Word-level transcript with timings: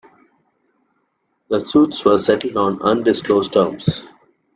The 1.49 1.59
suits 1.59 2.03
were 2.03 2.17
settled 2.17 2.57
on 2.57 2.81
undisclosed 2.81 3.53
terms. 3.53 4.07